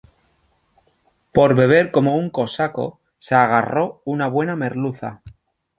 [1.31, 5.21] Por beber como un cosaco, se agarró una buena merluza